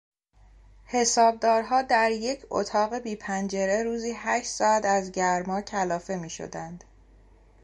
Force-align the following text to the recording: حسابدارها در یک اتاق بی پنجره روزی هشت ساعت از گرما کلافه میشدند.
حسابدارها 0.85 1.81
در 1.81 2.11
یک 2.11 2.45
اتاق 2.49 2.95
بی 2.97 3.15
پنجره 3.15 3.83
روزی 3.83 4.11
هشت 4.17 4.47
ساعت 4.47 4.85
از 4.85 5.11
گرما 5.11 5.61
کلافه 5.61 6.15
میشدند. 6.15 6.83